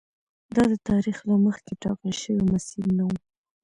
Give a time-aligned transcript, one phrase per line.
[0.55, 3.11] دا د تاریخ له مخکې ټاکل شوی مسیر نه و.